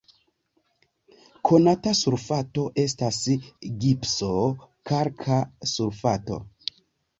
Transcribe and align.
Konata 1.49 1.93
sulfato 1.99 2.65
estas 2.85 3.21
gipso, 3.85 4.33
kalka 4.95 5.41
sulfato. 5.77 6.43